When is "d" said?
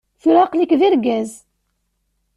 0.79-0.81